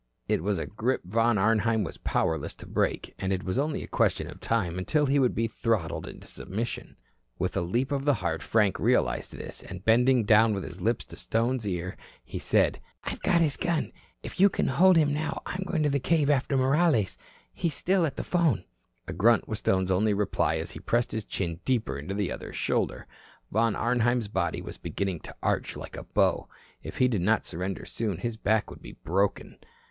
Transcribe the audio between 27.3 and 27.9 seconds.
surrender